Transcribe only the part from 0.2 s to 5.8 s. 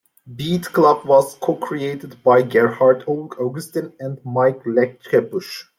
"Beat-Club" was co-created by Gerhard Augustin and Mike Leckebusch.